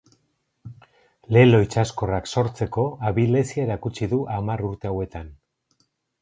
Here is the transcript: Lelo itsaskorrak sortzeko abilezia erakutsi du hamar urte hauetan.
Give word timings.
Lelo 1.35 1.59
itsaskorrak 1.65 2.29
sortzeko 2.37 2.85
abilezia 3.11 3.67
erakutsi 3.67 4.09
du 4.15 4.21
hamar 4.39 4.65
urte 4.71 4.91
hauetan. 4.95 5.31